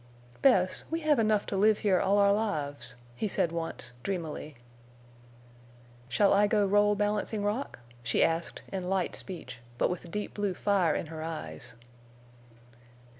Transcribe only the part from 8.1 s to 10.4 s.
asked, in light speech, but with deep